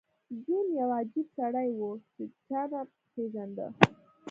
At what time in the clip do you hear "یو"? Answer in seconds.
0.79-0.89